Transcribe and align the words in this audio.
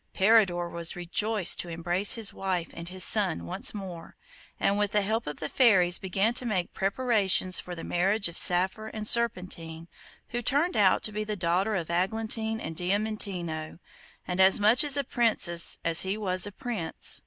Peridor 0.15 0.67
was 0.67 0.95
rejoiced 0.95 1.59
to 1.59 1.69
embrace 1.69 2.15
his 2.15 2.33
wife 2.33 2.71
and 2.73 2.89
his 2.89 3.03
son 3.03 3.45
once 3.45 3.71
more, 3.71 4.15
and 4.59 4.75
with 4.79 4.93
the 4.93 5.03
help 5.03 5.27
of 5.27 5.39
the 5.39 5.47
fairies 5.47 5.99
began 5.99 6.33
to 6.33 6.43
make 6.47 6.73
preparations 6.73 7.59
for 7.59 7.75
the 7.75 7.83
marriage 7.83 8.27
of 8.27 8.35
Saphir 8.35 8.87
and 8.95 9.07
Serpentine, 9.07 9.87
who 10.29 10.41
turned 10.41 10.75
out 10.75 11.03
to 11.03 11.11
be 11.11 11.23
the 11.23 11.35
daughter 11.35 11.75
of 11.75 11.91
Aglantine 11.91 12.59
and 12.59 12.75
Diamantino, 12.75 13.77
and 14.27 14.41
as 14.41 14.59
much 14.59 14.83
a 14.83 15.03
princess 15.03 15.77
as 15.85 16.01
he 16.01 16.17
was 16.17 16.47
a 16.47 16.51
prince. 16.51 17.19